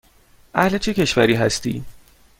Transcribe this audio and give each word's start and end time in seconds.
اهل 0.55 0.77
چه 0.77 0.93
کشوری 0.93 1.33
هستی؟ 1.33 1.83